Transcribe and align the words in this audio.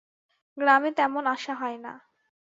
গ্রামে 0.57 0.89
তেমন 0.91 1.23
আসা 1.25 1.53
হয় 1.53 1.77
না। 1.77 1.93